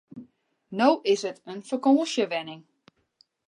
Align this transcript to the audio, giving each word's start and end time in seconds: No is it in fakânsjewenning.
No 0.79 0.87
is 1.13 1.21
it 1.29 1.37
in 1.53 1.61
fakânsjewenning. 1.67 2.61